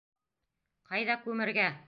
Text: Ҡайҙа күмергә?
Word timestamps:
Ҡайҙа 0.93 1.19
күмергә? 1.29 1.73